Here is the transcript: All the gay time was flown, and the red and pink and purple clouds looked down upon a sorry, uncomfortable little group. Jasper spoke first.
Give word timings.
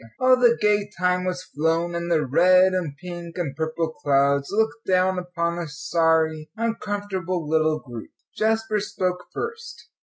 All 0.19 0.35
the 0.35 0.57
gay 0.59 0.89
time 0.97 1.25
was 1.25 1.43
flown, 1.43 1.93
and 1.93 2.09
the 2.11 2.25
red 2.25 2.73
and 2.73 2.97
pink 2.97 3.37
and 3.37 3.55
purple 3.55 3.89
clouds 3.91 4.49
looked 4.49 4.87
down 4.87 5.19
upon 5.19 5.59
a 5.59 5.67
sorry, 5.67 6.49
uncomfortable 6.57 7.47
little 7.47 7.77
group. 7.77 8.09
Jasper 8.35 8.79
spoke 8.79 9.25
first. 9.31 9.89